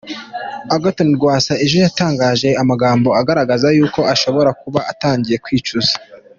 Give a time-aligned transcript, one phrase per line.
[0.75, 5.93] Agathon Rwasa ejo yatangaje amagambo agaragaza yuko ashobora kuba atangiye kwicuza!